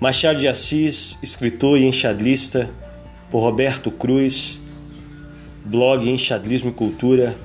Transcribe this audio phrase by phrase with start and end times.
[0.00, 2.70] Machado de Assis, escritor e enxadlista,
[3.28, 4.60] por Roberto Cruz,
[5.64, 7.36] blog Enxadlismo e Cultura,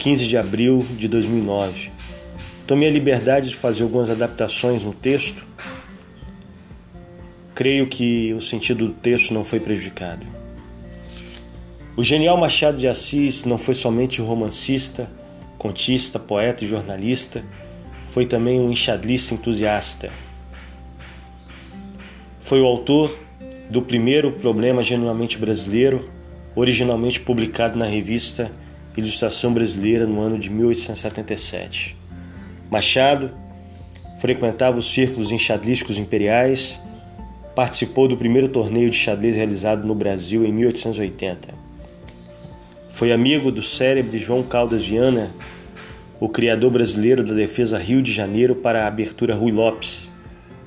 [0.00, 1.92] 15 de abril de 2009.
[2.66, 5.46] Tomei a liberdade de fazer algumas adaptações no texto.
[7.54, 10.26] Creio que o sentido do texto não foi prejudicado.
[11.96, 15.08] O genial Machado de Assis não foi somente romancista,
[15.56, 17.44] contista, poeta e jornalista,
[18.10, 20.10] foi também um enxadlista entusiasta
[22.42, 23.16] foi o autor
[23.70, 26.08] do primeiro Problema Genuinamente Brasileiro,
[26.54, 28.50] originalmente publicado na revista
[28.96, 31.96] Ilustração Brasileira no ano de 1877.
[32.70, 33.30] Machado
[34.20, 36.78] frequentava os círculos enxadrísticos imperiais,
[37.54, 41.54] participou do primeiro torneio de xadrez realizado no Brasil em 1880.
[42.90, 45.30] Foi amigo do célebre João Caldas Viana,
[46.20, 50.10] o criador brasileiro da defesa Rio de Janeiro para a abertura Rui Lopes,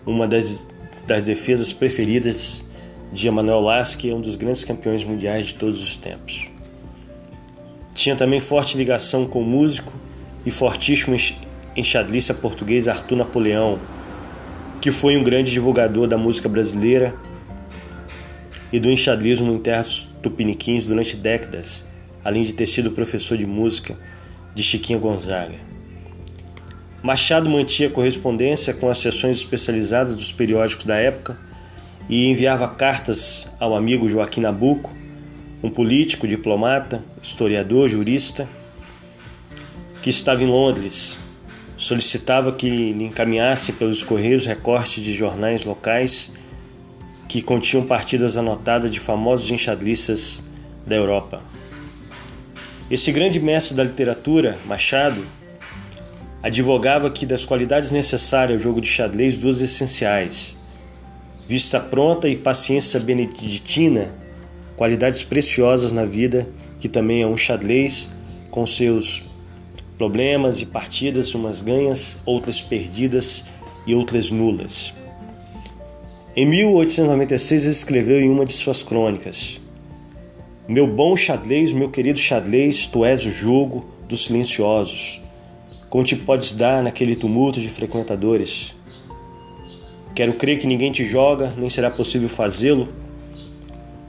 [0.06, 0.66] uma das
[1.08, 2.64] das defesas preferidas
[3.12, 6.50] de Emanuel Lasky, um dos grandes campeões mundiais de todos os tempos.
[7.94, 9.94] Tinha também forte ligação com o músico
[10.46, 11.16] e fortíssimo
[11.76, 13.80] enxadrista português Arthur Napoleão,
[14.82, 17.16] que foi um grande divulgador da música brasileira
[18.72, 21.86] e do enxadrismo em terras tupiniquins durante décadas,
[22.24, 23.98] além de ter sido professor de música
[24.54, 25.75] de Chiquinho Gonzaga.
[27.06, 31.38] Machado mantinha correspondência com as seções especializadas dos periódicos da época
[32.10, 34.92] e enviava cartas ao amigo Joaquim Nabuco,
[35.62, 38.50] um político, diplomata, historiador, jurista,
[40.02, 41.20] que estava em Londres.
[41.78, 46.32] Solicitava que lhe encaminhasse pelos correios recortes de jornais locais
[47.30, 50.44] que continham partidas anotadas de famosos enxadristas
[50.88, 51.40] da Europa.
[52.90, 55.24] Esse grande mestre da literatura, Machado,
[56.46, 60.56] advogava que das qualidades necessárias ao jogo de xadrez duas essenciais:
[61.48, 64.14] vista pronta e paciência beneditina,
[64.76, 66.48] qualidades preciosas na vida,
[66.80, 68.10] que também é um xadrez
[68.52, 69.24] com seus
[69.98, 73.44] problemas e partidas, umas ganhas, outras perdidas
[73.88, 74.94] e outras nulas.
[76.36, 79.60] Em 1896 ele escreveu em uma de suas crônicas:
[80.68, 85.25] Meu bom xadrez, meu querido xadrez, tu és o jogo dos silenciosos
[85.96, 88.76] como te podes dar naquele tumulto de frequentadores?
[90.14, 92.90] Quero crer que ninguém te joga, nem será possível fazê-lo.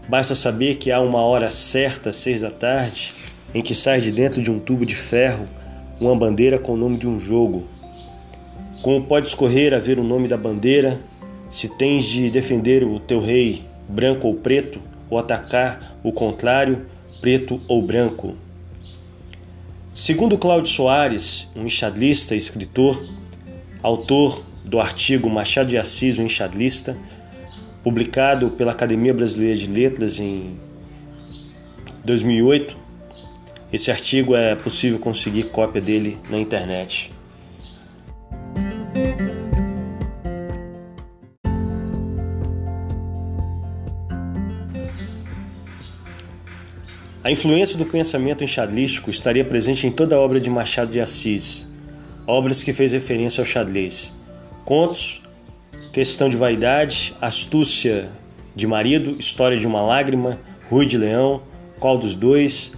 [0.08, 3.14] Basta saber que há uma hora certa, seis da tarde,
[3.54, 5.46] em que sai de dentro de um tubo de ferro
[6.00, 7.62] uma bandeira com o nome de um jogo.
[8.82, 10.98] Como podes correr a ver o nome da bandeira,
[11.48, 16.84] se tens de defender o teu rei, branco ou preto, ou atacar o contrário,
[17.20, 18.34] preto ou branco?
[19.96, 23.02] Segundo Cláudio Soares, um enxadlista e escritor,
[23.82, 26.94] autor do artigo Machado de Assis, o enxadlista,
[27.82, 30.60] publicado pela Academia Brasileira de Letras em
[32.04, 32.76] 2008,
[33.72, 37.10] esse artigo é possível conseguir cópia dele na internet.
[47.26, 51.66] A influência do pensamento enxadrístico estaria presente em toda a obra de Machado de Assis,
[52.24, 54.12] obras que fez referência ao xadrez.
[54.64, 55.22] Contos,
[55.92, 58.08] Questão de Vaidade, Astúcia
[58.54, 60.38] de Marido, História de uma Lágrima,
[60.70, 61.42] Rui de Leão,
[61.80, 62.70] Qual dos Dois,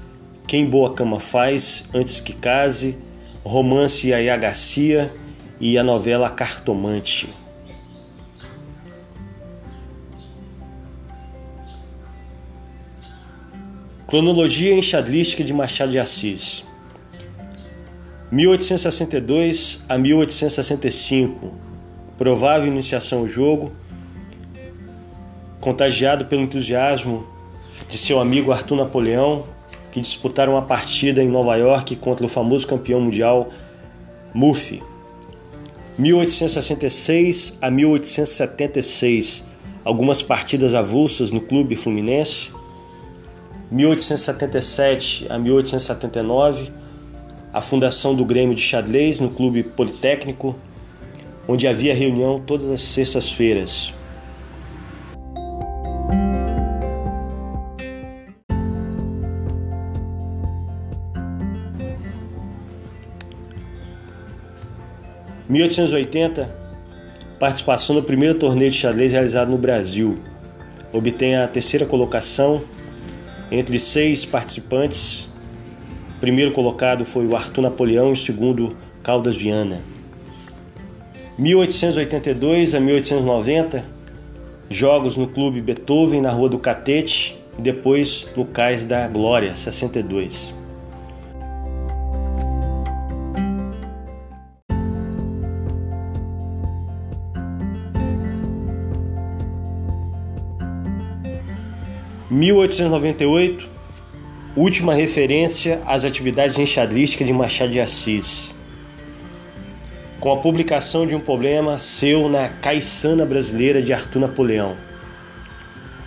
[0.47, 2.97] Quem Boa Cama Faz, Antes que Case,
[3.44, 5.12] Romance Yaya Garcia
[5.60, 7.28] e a novela Cartomante.
[14.09, 16.65] Cronologia enxadrística de Machado de Assis.
[18.33, 21.53] 1862 a 1865.
[22.17, 23.71] Provável iniciação ao jogo.
[25.61, 27.27] Contagiado pelo entusiasmo
[27.87, 29.45] de seu amigo Arthur Napoleão,
[29.93, 33.51] que disputaram uma partida em Nova York contra o famoso campeão mundial
[34.33, 34.83] Murphy.
[35.99, 39.45] 1866 a 1876.
[39.84, 42.57] Algumas partidas avulsas no clube fluminense
[43.70, 46.72] 1877 a 1879,
[47.53, 50.56] a fundação do Grêmio de Xadrez no Clube Politécnico,
[51.47, 53.92] onde havia reunião todas as sextas-feiras.
[65.48, 66.54] Em 1880,
[67.38, 70.18] participação no primeiro torneio de xadrez realizado no Brasil.
[70.92, 72.62] Obtém a terceira colocação
[73.50, 75.28] entre seis participantes,
[76.16, 79.80] o primeiro colocado foi o Arthur Napoleão e o segundo Caldas Viana.
[81.39, 83.84] 1882 a 1890,
[84.68, 90.58] jogos no Clube Beethoven na Rua do Catete e depois no Cais da Glória, 62.
[102.30, 103.69] (1898)
[104.57, 108.54] Última referência às atividades enxadrísticas de Machado de Assis
[110.21, 114.77] com a publicação de um problema seu na Caiçana Brasileira de Arthur Napoleão.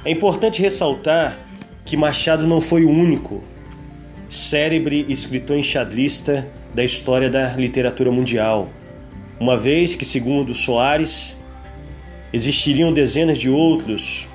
[0.04, 1.38] É importante ressaltar
[1.86, 3.44] que Machado não foi o único
[4.28, 8.68] célebre escritor enxadrista da história da literatura mundial,
[9.40, 11.38] uma vez que, segundo Soares,
[12.34, 14.28] existiriam dezenas de outros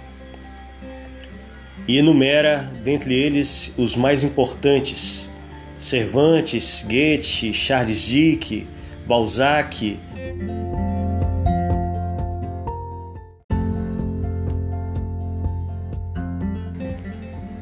[1.88, 5.28] e enumera dentre eles os mais importantes:
[5.78, 8.66] Cervantes, Goethe, Charles Dickens,
[9.06, 9.98] Balzac.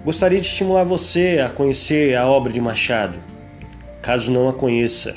[0.05, 3.19] Gostaria de estimular você a conhecer a obra de Machado,
[4.03, 5.17] caso não a conheça.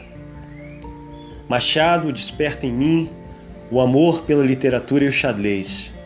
[1.49, 3.09] Machado desperta em mim
[3.69, 5.96] o amor pela literatura e o xadrez.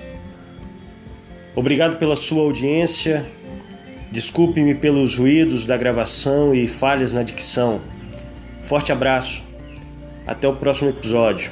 [1.55, 3.25] Obrigado pela sua audiência.
[4.11, 7.81] Desculpe-me pelos ruídos da gravação e falhas na dicção.
[8.61, 9.43] Forte abraço.
[10.25, 11.51] Até o próximo episódio.